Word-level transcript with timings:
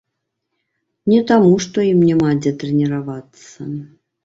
Не 1.13 1.19
таму, 1.33 1.51
што 1.67 1.85
ім 1.91 1.99
няма 2.09 2.33
дзе 2.41 2.55
трэніравацца. 2.65 3.71